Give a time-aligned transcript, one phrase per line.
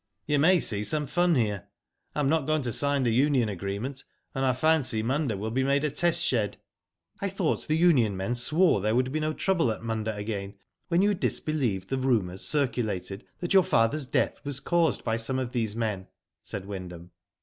[0.25, 1.67] You may see some fun here.
[2.15, 5.63] I am not going to sign the union agreement, and I fancy Munda will be
[5.63, 6.57] made a test shed."
[7.19, 10.55] *'I thought the union men swore there would be no trouble at Munda again,
[10.87, 15.37] when you dis believed the rumours circulated that your father's death was caused by some
[15.37, 16.07] of these men,"
[16.41, 17.11] said Wyndham.